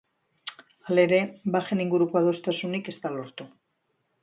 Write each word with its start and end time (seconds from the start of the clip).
Hala 0.87 1.03
ere, 1.07 1.19
bajen 1.57 1.85
inguruko 1.85 2.21
adostasunik 2.23 2.91
ez 2.95 2.97
da 3.07 3.15
lortu. 3.21 3.51